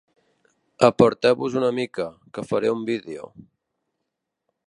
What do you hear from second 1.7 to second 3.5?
mica, que faré un vídeo.